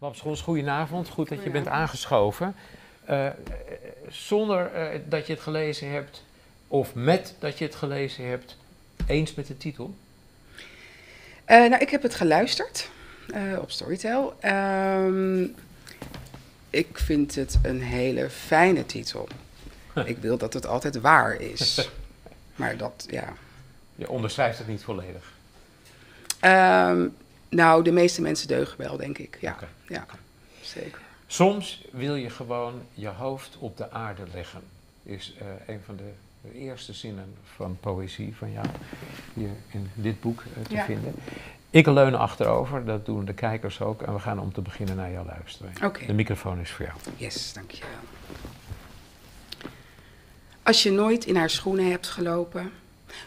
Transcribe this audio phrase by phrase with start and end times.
[0.00, 1.08] Gons, goedenavond.
[1.08, 2.54] Goed dat je bent aangeschoven.
[3.10, 3.28] Uh,
[4.08, 6.24] zonder uh, dat je het gelezen hebt,
[6.68, 8.56] of met dat je het gelezen hebt,
[9.06, 9.94] eens met de titel?
[11.46, 12.90] Uh, nou, ik heb het geluisterd
[13.60, 14.34] op Storytel.
[14.40, 15.42] Ehm,
[16.70, 19.28] ik vind het een hele fijne titel.
[20.04, 21.90] ik wil dat het altijd waar is.
[22.56, 23.32] maar dat, ja.
[23.94, 25.32] Je onderschrijft het niet volledig?
[26.44, 27.16] Um,
[27.48, 29.38] nou, de meeste mensen deugen wel, denk ik.
[29.40, 29.56] Ja,
[29.88, 30.06] ja
[30.62, 31.00] zeker.
[31.26, 34.62] Soms wil je gewoon je hoofd op de aarde leggen.
[35.02, 38.66] Is uh, een van de, de, eerste zinnen van poëzie van jou
[39.34, 40.84] hier in dit boek uh, te ja.
[40.84, 41.14] vinden.
[41.70, 44.02] Ik leun achterover, dat doen de kijkers ook.
[44.02, 45.72] En we gaan om te beginnen naar jou luisteren.
[45.84, 46.06] Okay.
[46.06, 46.98] De microfoon is voor jou.
[47.16, 47.90] Yes, dankjewel.
[50.62, 52.72] Als je nooit in haar schoenen hebt gelopen,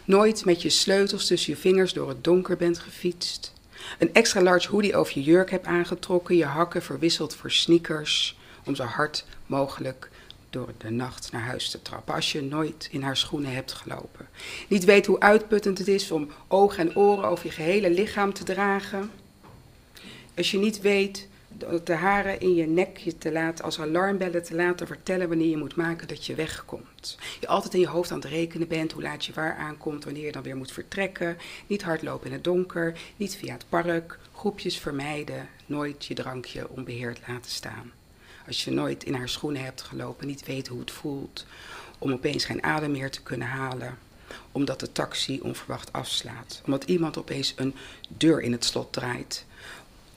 [0.04, 3.52] nooit met je sleutels tussen je vingers door het donker bent gefietst,
[3.98, 8.74] een extra large hoodie over je jurk hebt aangetrokken, je hakken verwisseld voor sneakers, om
[8.74, 10.10] zo hard mogelijk
[10.50, 12.14] door de nacht naar huis te trappen.
[12.14, 14.28] Als je nooit in haar schoenen hebt gelopen.
[14.68, 18.44] Niet weet hoe uitputtend het is om ogen en oren over je gehele lichaam te
[18.44, 19.10] dragen.
[20.36, 21.28] Als je niet weet
[21.84, 25.56] de haren in je nek je te laten, als alarmbellen te laten vertellen wanneer je
[25.56, 27.18] moet maken dat je wegkomt.
[27.40, 30.24] Je altijd in je hoofd aan het rekenen bent hoe laat je waar aankomt, wanneer
[30.24, 31.36] je dan weer moet vertrekken.
[31.66, 37.20] Niet hardlopen in het donker, niet via het park, groepjes vermijden, nooit je drankje onbeheerd
[37.26, 37.92] laten staan.
[38.46, 41.46] Als je nooit in haar schoenen hebt gelopen, niet weet hoe het voelt
[41.98, 43.98] om opeens geen adem meer te kunnen halen
[44.52, 46.62] omdat de taxi onverwacht afslaat.
[46.64, 47.74] Omdat iemand opeens een
[48.08, 49.44] deur in het slot draait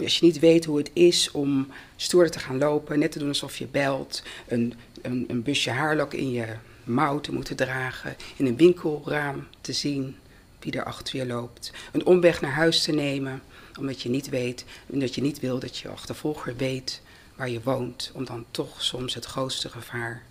[0.04, 3.28] als je niet weet hoe het is om stoer te gaan lopen, net te doen
[3.28, 6.46] alsof je belt, een, een, een busje haarlok in je
[6.84, 10.16] mouw te moeten dragen, in een winkelraam te zien
[10.60, 13.42] wie er achter je loopt, een omweg naar huis te nemen,
[13.80, 17.02] omdat je niet weet, omdat je niet wil dat je achtervolger weet
[17.36, 20.24] waar je woont, om dan toch soms het grootste gevaar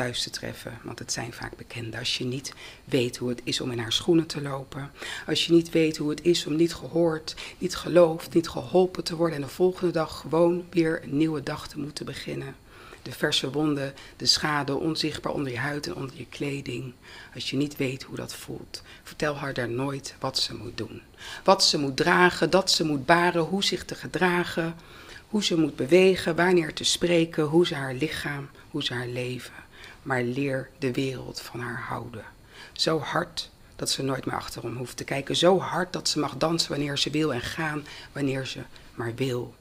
[0.00, 0.78] thuis te treffen.
[0.82, 1.98] Want het zijn vaak bekenden.
[1.98, 2.52] Als je niet
[2.84, 4.90] weet hoe het is om in haar schoenen te lopen.
[5.26, 9.16] Als je niet weet hoe het is om niet gehoord, niet geloofd, niet geholpen te
[9.16, 9.36] worden.
[9.36, 12.54] En de volgende dag gewoon weer een nieuwe dag te moeten beginnen.
[13.02, 16.92] De verse wonden, de schade onzichtbaar onder je huid en onder je kleding.
[17.34, 21.02] Als je niet weet hoe dat voelt, vertel haar daar nooit wat ze moet doen.
[21.44, 24.74] Wat ze moet dragen, dat ze moet baren, hoe zich te gedragen,
[25.28, 29.68] hoe ze moet bewegen, wanneer te spreken, hoe ze haar lichaam, hoe ze haar leven
[30.02, 32.24] maar leer de wereld van haar houden.
[32.72, 35.36] Zo hard dat ze nooit meer achterom hoeft te kijken.
[35.36, 38.60] Zo hard dat ze mag dansen wanneer ze wil en gaan wanneer ze
[38.94, 39.54] maar wil.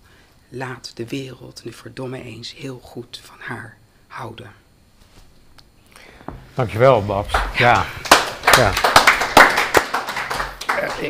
[0.50, 4.52] Laat de wereld nu verdomme eens heel goed van haar houden.
[6.54, 7.34] Dankjewel, Babs.
[7.58, 7.86] Ja.
[8.56, 8.72] ja.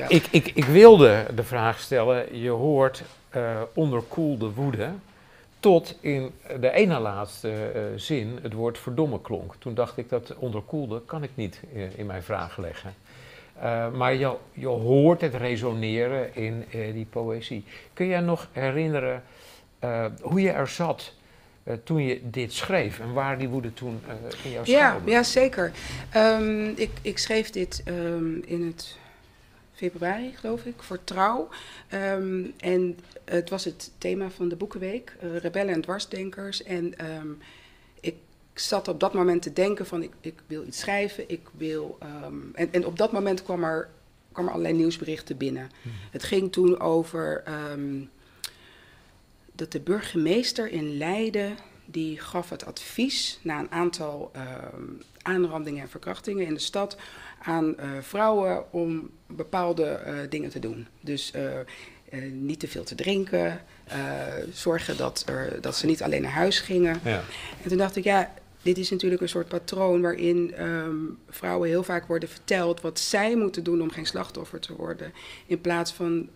[0.07, 3.03] Ik, ik, ik, wilde de vraag stellen, je hoort
[3.35, 4.91] uh, onderkoelde woede
[5.59, 9.55] tot in de ene laatste uh, zin het woord verdomme klonk.
[9.59, 12.93] Toen dacht ik dat onderkoelde kan ik niet uh, in mijn vraag leggen.
[13.57, 17.63] Uh, maar je, je hoort het resoneren in die poëzie.
[17.93, 19.23] Kun je nog herinneren
[20.21, 21.13] hoe je er zat
[21.83, 24.01] toen je dit schreef en waar die woede toen
[24.43, 25.71] in jouw ja, Ja, zeker.
[26.15, 28.97] Um, ik, ik schreef dit um, in het
[29.79, 31.50] februari, geloof ik, voor Trouw.
[31.94, 36.63] Um, en het was het thema van de Boekenweek, uh, Rebellen en Dwarsdenkers.
[36.63, 37.38] En um,
[38.00, 38.16] ik
[38.53, 41.97] zat op dat moment te denken van, ik, ik wil iets schrijven, ik wil...
[42.25, 43.89] Um, en, en op dat moment kwam er,
[44.31, 45.69] kwam er allerlei nieuwsberichten binnen.
[45.81, 45.91] Hmm.
[46.12, 47.44] Het ging toen over
[49.51, 51.57] dat de burgemeester in Leiden...
[51.91, 54.31] die gaf het advies na een aantal
[55.22, 56.97] aanrandingen en verkrachtingen in de stad
[57.41, 60.88] aan uh, vrouwen om bepaalde uh, dingen te doen.
[61.01, 63.61] Dus uh, niet te veel te drinken,
[64.53, 67.00] zorgen dat, er, dat ze niet alleen naar huis gingen.
[67.03, 67.23] Ja.
[67.63, 71.83] En toen dacht ik, ja, dit is natuurlijk een soort patroon waarin um, vrouwen heel
[71.83, 75.13] vaak worden verteld wat zij moeten doen om geen slachtoffer te worden.
[75.45, 76.29] In plaats van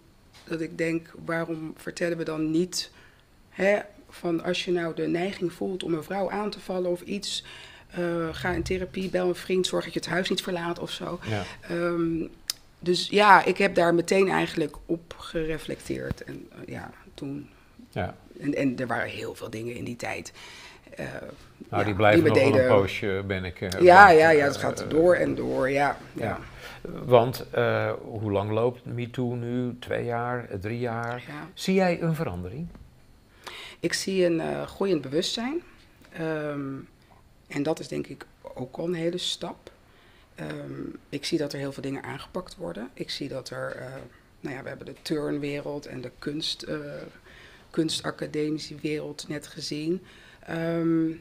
[0.43, 2.91] dat ik denk, waarom vertellen we dan niet
[3.49, 3.79] hè,
[4.13, 7.43] van als je nou de neiging voelt om een vrouw aan te vallen of iets
[7.99, 10.89] uh, ga in therapie, bel een vriend, zorg dat je het huis niet verlaat of
[10.89, 11.19] zo.
[11.29, 11.43] Ja.
[11.75, 12.29] Um,
[12.79, 16.23] dus ja, ik heb daar meteen eigenlijk op gereflecteerd.
[16.23, 17.49] En uh, ja, toen.
[17.89, 18.15] Ja.
[18.39, 20.33] En, en er waren heel veel dingen in die tijd.
[20.99, 21.05] Uh,
[21.69, 23.81] nou, ja, die blijven die nog deden, een poosje, ben ik.
[23.81, 25.97] ja, ja, ja, het gaat door en door, ja.
[26.13, 26.23] ja.
[26.23, 26.39] ja.
[27.05, 27.45] Want
[28.01, 29.77] hoe lang loopt MeToo nu?
[29.79, 31.23] Twee jaar, drie jaar?
[31.53, 32.67] Zie jij een verandering?
[33.83, 35.61] Ik zie een groeiend bewustzijn.
[36.19, 36.87] Um,
[37.47, 39.71] en dat is denk ik ook al een hele stap.
[40.39, 42.89] Um, ik zie dat er heel veel dingen aangepakt worden.
[42.93, 43.85] Ik zie dat er, uh,
[44.39, 46.77] nou ja, we hebben de turnwereld en de kunst, uh,
[47.69, 50.01] kunstacademische wereld net gezien.
[50.39, 51.11] Ehm,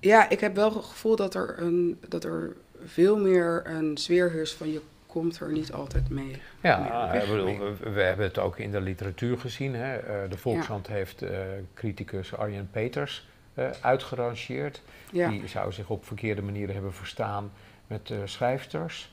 [0.00, 4.30] ja, ik heb wel het gevoel dat er, een, dat er veel meer een sfeer
[4.30, 4.80] heerst van je
[5.14, 6.36] komt er niet altijd mee.
[6.60, 9.74] Ja, ik bedoel, we, we, hebben het ook in de literatuur gezien.
[9.74, 9.98] Hè.
[9.98, 11.30] Uh, de Volkshand heeft uh,
[11.74, 14.82] criticus Arjen Peters uh, uitgerangeerd.
[15.12, 15.28] Ja.
[15.28, 17.52] Die zou zich op verkeerde manieren hebben verstaan
[17.86, 19.12] met schrijfsters.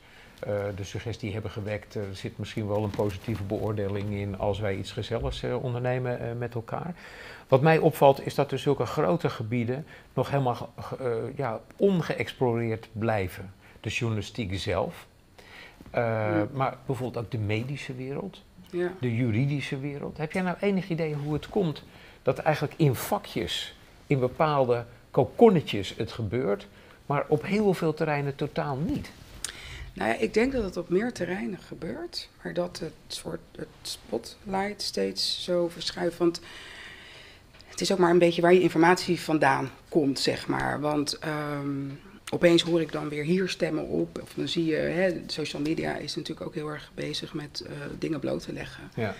[0.76, 4.92] de suggestie hebben gewekt, er zit misschien wel een positieve beoordeling in als wij iets
[4.92, 6.94] gezelligs ondernemen met elkaar.
[7.48, 10.74] Wat mij opvalt is dat er zulke grote gebieden nog helemaal
[11.36, 13.52] ja, ongeëxploreerd blijven.
[13.80, 15.06] De journalistiek zelf,
[15.94, 18.92] uh, Maar bijvoorbeeld ook de medische wereld, ja.
[19.00, 20.18] de juridische wereld.
[20.18, 21.82] Heb jij nou enig idee hoe het komt
[22.22, 23.76] dat eigenlijk in vakjes,
[24.06, 26.66] in bepaalde kokonnetjes het gebeurt,
[27.06, 29.10] maar op heel veel terreinen totaal niet?
[29.94, 33.68] Nou ja, ik denk dat het op meer terreinen gebeurt, maar dat het soort het
[33.82, 36.18] spotlight steeds zo verschuift.
[36.18, 36.40] Want
[37.66, 40.80] het is ook maar een beetje waar je informatie vandaan komt, zeg maar.
[40.80, 42.00] Want um,
[42.34, 44.20] opeens hoor ik dan weer hier stemmen op.
[44.22, 47.70] Of dan zie je, hè, social media is natuurlijk ook heel erg bezig met uh,
[47.98, 48.90] dingen bloot te leggen.
[48.94, 49.14] Ja.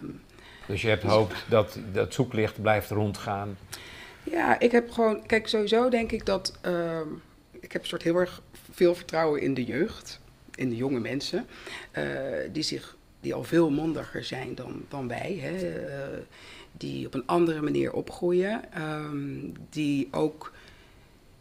[0.00, 0.20] Um,
[0.66, 3.58] dus je hebt dus, hoop dat dat zoeklicht blijft rondgaan.
[4.22, 7.00] Ja, ik heb gewoon, kijk, sowieso denk ik dat, uh,
[7.60, 10.20] ik heb een soort heel erg veel vertrouwen in de jeugd,
[10.54, 11.46] in de jonge mensen,
[11.98, 12.04] uh,
[12.52, 16.18] die zich, die al veel mondiger zijn dan, dan wij, hè, uh,
[16.72, 20.52] die op een andere manier opgroeien, um, die ook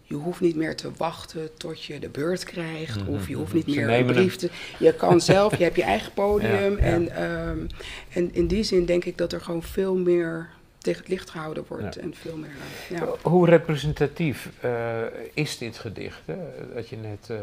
[0.04, 3.00] je hoeft niet meer te wachten tot je de beurt krijgt.
[3.00, 3.16] Mm -hmm.
[3.16, 4.50] Of je hoeft niet meer een brief te...
[4.80, 6.78] Je kan zelf, je hebt je eigen podium.
[6.78, 6.92] Ja, ja.
[6.92, 7.68] En, um,
[8.10, 11.66] en in die zin denk ik dat er gewoon veel meer tegen het licht gehouden
[11.68, 11.96] wordt.
[11.96, 12.02] Ja.
[12.02, 12.50] En veel meer,
[12.90, 13.08] ja.
[13.22, 15.02] Hoe representatief uh,
[15.34, 16.38] is dit gedicht, hè,
[16.74, 17.38] dat je net uh,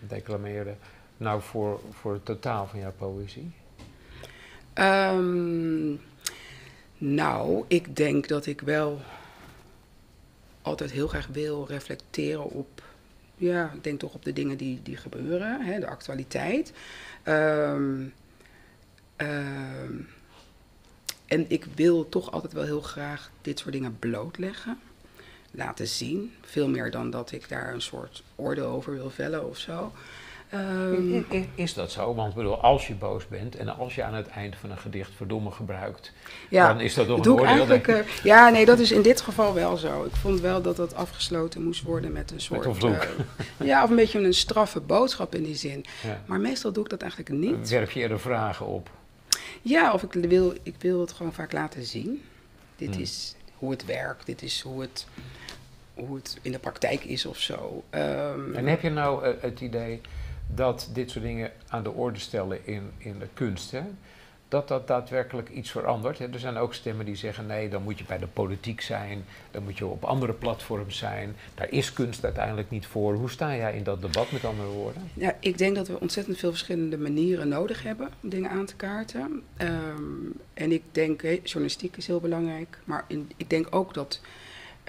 [0.00, 0.74] declameerde,
[1.16, 3.50] nou voor, voor het totaal van jouw poëzie?
[4.74, 6.00] Um,
[6.98, 9.00] nou, ik denk dat ik wel
[10.66, 12.82] altijd heel graag wil reflecteren op,
[13.36, 16.72] ja, denk toch op de dingen die, die gebeuren, hè, de actualiteit.
[17.24, 18.12] Um,
[19.16, 20.08] um,
[21.26, 24.78] en ik wil toch altijd wel heel graag dit soort dingen blootleggen,
[25.50, 26.34] laten zien.
[26.40, 29.92] Veel meer dan dat ik daar een soort oordeel over wil vellen of zo.
[30.54, 32.14] Um, is dat zo?
[32.14, 35.10] Want bedoel, als je boos bent en als je aan het eind van een gedicht
[35.16, 36.12] verdomme gebruikt,
[36.48, 37.48] ja, dan is dat toch een doe oordeel.
[37.48, 40.04] Eigenlijk, uh, ja, nee, dat is in dit geval wel zo.
[40.04, 42.58] Ik vond wel dat dat afgesloten moest worden met een soort.
[42.58, 43.06] Met een vloek.
[43.58, 45.84] Uh, ja, of een beetje een straffe boodschap in die zin.
[46.02, 46.22] Ja.
[46.26, 47.68] Maar meestal doe ik dat eigenlijk niet.
[47.68, 48.90] Werf je er vragen op?
[49.62, 52.22] Ja, of ik wil, ik wil het gewoon vaak laten zien.
[52.76, 53.02] Dit Hmm.
[53.02, 55.06] is hoe het werkt, dit is hoe het,
[55.94, 57.84] hoe het in de praktijk is of zo.
[57.90, 60.00] Um, En heb je nou uh, het idee
[60.46, 63.82] dat dit soort dingen aan de orde stellen in, in de kunst, hè,
[64.48, 66.18] dat dat daadwerkelijk iets verandert.
[66.18, 69.62] Er zijn ook stemmen die zeggen, nee, dan moet je bij de politiek zijn, dan
[69.62, 71.36] moet je op andere platforms zijn.
[71.54, 73.14] Daar is kunst uiteindelijk niet voor.
[73.14, 75.10] Hoe sta jij in dat debat, met andere woorden?
[75.14, 78.76] Ja, ik denk dat we ontzettend veel verschillende manieren nodig hebben om dingen aan te
[78.76, 79.42] kaarten.
[79.58, 83.04] Um, en ik denk, journalistiek is heel belangrijk, maar
[83.36, 84.20] ik denk ook dat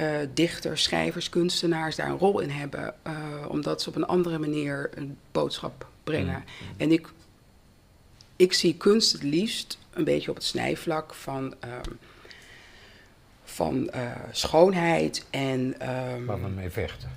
[0.02, 3.14] uh, dichters, schrijvers, kunstenaars daar een rol in hebben, uh,
[3.48, 6.44] omdat ze op een andere manier een boodschap brengen.
[6.62, 6.68] Mm.
[6.78, 7.08] En ik,
[8.36, 11.98] ik zie kunst het liefst een beetje op het snijvlak van, um,
[13.44, 15.60] van uh, schoonheid en.
[15.60, 17.10] Um, Waar we mee vechten.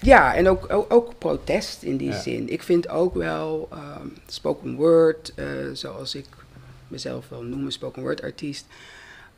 [0.00, 2.20] Ja, en ook, ook, ook protest in die Ja.
[2.20, 2.48] zin.
[2.48, 5.32] Ik vind ook wel um, spoken word,
[5.72, 6.26] zoals ik
[6.88, 8.66] mezelf wel noem, spoken word artiest,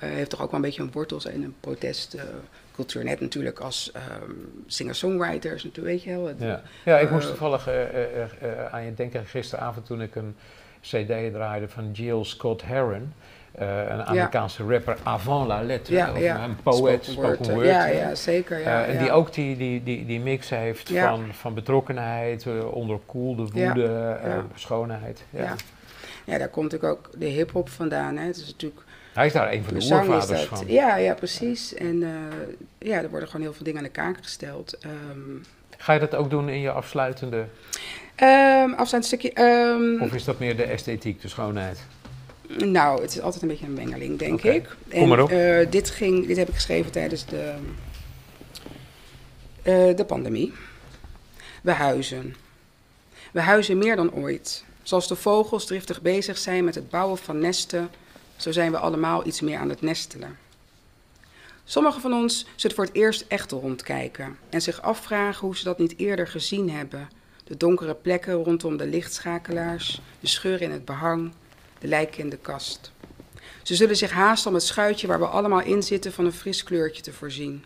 [0.08, 3.04] heeft toch ook wel een beetje een wortels in een protestcultuur.
[3.04, 3.92] Net natuurlijk als
[4.22, 6.26] um, singer-songwriters, natuurlijk, weet je wel.
[6.26, 10.02] Het- Ja, ja ik moest Eh, toevallig eh, eh, eh, aan je denken gisteravond toen
[10.02, 10.36] ik een
[10.80, 13.12] cd draaide van Jill Scott Heron.
[13.50, 15.94] eh, een Amerikaanse rapper avant la lettre.
[15.94, 16.44] Ja, of ja.
[16.44, 17.66] Een poëet, Spoken spoken word.
[17.66, 18.58] Ja, ja, zeker.
[18.58, 22.72] Ja, Eh, en die ook die, die, die, die mix heeft van, van betrokkenheid, eh,
[22.72, 25.24] onderkoelde woede, eh, schoonheid.
[25.30, 25.42] Ja.
[25.42, 25.54] Ja.
[26.24, 28.16] Ja, daar komt natuurlijk ook de hip-hop vandaan.
[28.16, 28.26] Hè.
[28.26, 28.80] Het is natuurlijk
[29.14, 30.58] Hij is daar een van de oervaders dat.
[30.58, 30.64] van.
[30.68, 31.74] Ja, ja, precies.
[31.74, 32.08] En eh,
[32.88, 34.78] ja, er worden gewoon heel veel dingen aan de kaak gesteld.
[34.78, 35.20] Ehm
[35.76, 37.36] Ga je dat ook doen in je afsluitende?
[37.36, 39.32] um, afsluitend stukje.
[39.32, 41.78] ehm, Of is dat meer de esthetiek, de schoonheid?
[42.58, 44.76] Nou, het is altijd een beetje een mengeling, denk ik.
[44.90, 45.30] Kom maar op.
[45.30, 47.52] eh, dit, ging, dit heb ik geschreven tijdens de,
[49.62, 50.52] eh, de pandemie.
[51.62, 52.34] We huizen.
[53.32, 54.64] We huizen meer dan ooit.
[54.82, 57.90] Zoals de vogels driftig bezig zijn met het bouwen van nesten,
[58.40, 60.38] zo zijn we allemaal iets meer aan het nestelen.
[61.64, 65.78] Sommigen van ons zullen voor het eerst echt rondkijken en zich afvragen hoe ze dat
[65.78, 67.08] niet eerder gezien hebben.
[67.44, 71.32] De donkere plekken rondom de lichtschakelaars, de scheuren in het behang,
[71.78, 72.92] de lijken in de kast.
[73.62, 76.62] Ze zullen zich haasten om het schuitje waar we allemaal in zitten van een fris
[76.62, 77.64] kleurtje te voorzien.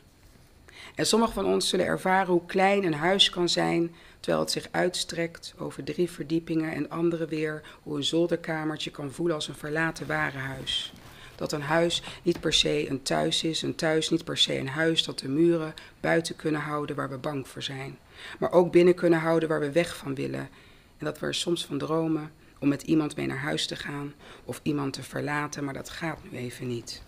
[0.94, 4.68] En sommigen van ons zullen ervaren hoe klein een huis kan zijn terwijl het zich
[4.70, 10.06] uitstrekt over drie verdiepingen en andere weer hoe een zolderkamertje kan voelen als een verlaten
[10.06, 10.92] warenhuis.
[11.34, 14.68] Dat een huis niet per se een thuis is, een thuis niet per se een
[14.68, 17.98] huis, dat de muren buiten kunnen houden waar we bang voor zijn,
[18.38, 20.48] maar ook binnen kunnen houden waar we weg van willen.
[20.98, 24.14] En dat we er soms van dromen om met iemand mee naar huis te gaan
[24.44, 27.02] of iemand te verlaten, maar dat gaat nu even niet.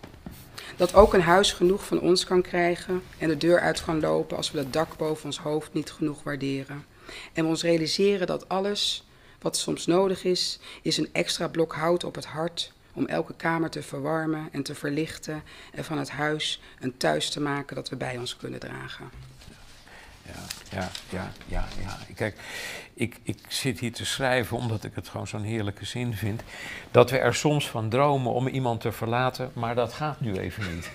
[0.75, 4.37] Dat ook een huis genoeg van ons kan krijgen en de deur uit kan lopen
[4.37, 6.85] als we het dak boven ons hoofd niet genoeg waarderen.
[7.33, 9.07] En we ons realiseren dat alles
[9.41, 13.69] wat soms nodig is, is een extra blok hout op het hart om elke kamer
[13.69, 17.95] te verwarmen en te verlichten en van het huis een thuis te maken dat we
[17.95, 19.09] bij ons kunnen dragen.
[20.33, 21.65] Ja, ja, ja, ja.
[21.81, 21.97] ja.
[22.15, 22.35] Kijk,
[22.93, 26.41] ik, ik zit hier te schrijven omdat ik het gewoon zo'n heerlijke zin vind.
[26.91, 30.63] Dat we er soms van dromen om iemand te verlaten, maar dat gaat nu even
[30.75, 30.91] niet.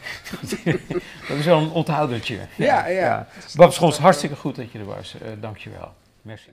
[1.28, 2.38] dat is wel een onthoudertje.
[2.56, 2.88] Ja, ja.
[2.88, 3.28] ja.
[3.54, 5.14] Babs hartstikke goed dat je er was.
[5.14, 5.94] Uh, Dank je wel.
[6.22, 6.48] Merci.